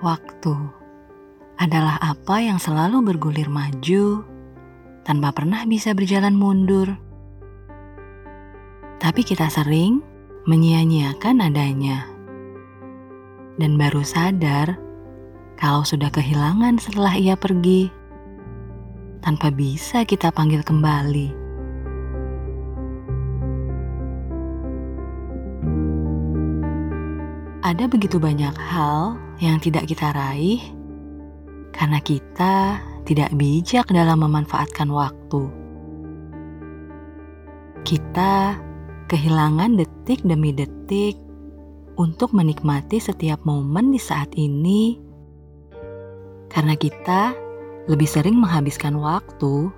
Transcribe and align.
Waktu 0.00 0.56
adalah 1.60 2.00
apa 2.00 2.40
yang 2.40 2.56
selalu 2.56 3.04
bergulir 3.04 3.52
maju 3.52 4.24
tanpa 5.04 5.28
pernah 5.28 5.68
bisa 5.68 5.92
berjalan 5.92 6.32
mundur. 6.32 6.88
Tapi 8.96 9.20
kita 9.20 9.52
sering 9.52 10.00
menyia-nyiakan 10.48 11.44
adanya. 11.44 12.08
Dan 13.60 13.76
baru 13.76 14.00
sadar 14.00 14.80
kalau 15.60 15.84
sudah 15.84 16.08
kehilangan 16.08 16.80
setelah 16.80 17.12
ia 17.20 17.36
pergi, 17.36 17.92
tanpa 19.20 19.52
bisa 19.52 20.08
kita 20.08 20.32
panggil 20.32 20.64
kembali. 20.64 21.39
Ada 27.70 27.86
begitu 27.86 28.18
banyak 28.18 28.50
hal 28.58 29.14
yang 29.38 29.62
tidak 29.62 29.86
kita 29.86 30.10
raih 30.10 30.58
karena 31.70 32.02
kita 32.02 32.82
tidak 33.06 33.30
bijak 33.38 33.86
dalam 33.94 34.26
memanfaatkan 34.26 34.90
waktu. 34.90 35.46
Kita 37.86 38.58
kehilangan 39.06 39.78
detik 39.78 40.26
demi 40.26 40.50
detik 40.50 41.14
untuk 41.94 42.34
menikmati 42.34 42.98
setiap 42.98 43.38
momen 43.46 43.94
di 43.94 44.02
saat 44.02 44.34
ini 44.34 44.98
karena 46.50 46.74
kita 46.74 47.38
lebih 47.86 48.10
sering 48.10 48.34
menghabiskan 48.34 48.98
waktu 48.98 49.70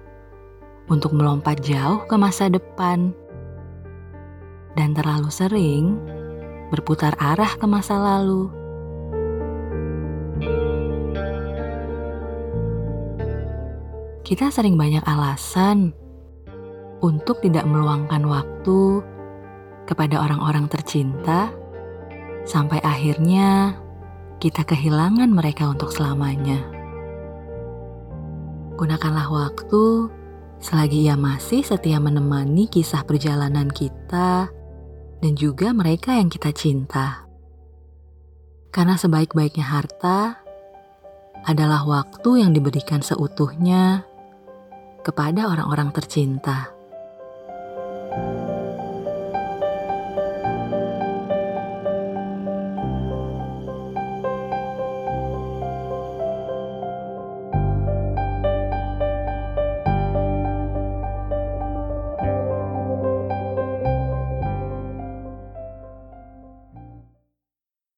untuk 0.89 1.13
melompat 1.13 1.61
jauh 1.61 2.01
ke 2.09 2.17
masa 2.17 2.49
depan 2.49 3.13
dan 4.81 4.97
terlalu 4.97 5.29
sering 5.29 6.01
berputar 6.73 7.13
arah 7.21 7.53
ke 7.61 7.69
masa 7.69 8.01
lalu. 8.01 8.49
Kita 14.25 14.49
sering 14.49 14.81
banyak 14.81 15.05
alasan 15.05 15.93
untuk 17.05 17.45
tidak 17.45 17.69
meluangkan 17.69 18.25
waktu 18.25 19.05
kepada 19.85 20.25
orang-orang 20.25 20.73
tercinta, 20.73 21.53
sampai 22.49 22.81
akhirnya 22.81 23.77
kita 24.41 24.65
kehilangan 24.65 25.29
mereka 25.29 25.69
untuk 25.69 25.93
selamanya. 25.93 26.65
Gunakanlah 28.81 29.29
waktu 29.29 30.09
selagi 30.63 31.11
ia 31.11 31.19
masih 31.19 31.61
setia 31.61 32.01
menemani 32.01 32.71
kisah 32.71 33.05
perjalanan 33.05 33.69
kita 33.69 34.49
dan 35.23 35.39
juga 35.39 35.71
mereka 35.71 36.19
yang 36.19 36.27
kita 36.27 36.51
cinta. 36.51 37.23
Karena 38.75 38.99
sebaik-baiknya 38.99 39.63
harta 39.63 40.43
adalah 41.47 41.87
waktu 41.87 42.43
yang 42.43 42.51
diberikan 42.51 42.99
seutuhnya 43.07 44.03
kepada 45.07 45.47
orang-orang 45.47 45.95
tercinta. 45.95 46.72